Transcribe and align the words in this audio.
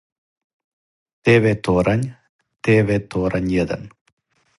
Тв 1.27 1.49
торањ 1.67 2.07
те 2.63 2.79
ве 2.89 2.97
торањ 3.17 3.53
један 3.53 3.85